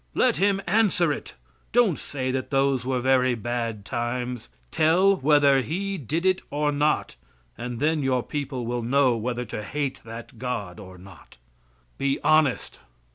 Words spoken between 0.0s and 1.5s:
Let him answer it.